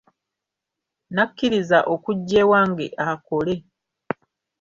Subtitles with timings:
[1.13, 3.55] N'akkiriza okujja ewange akole.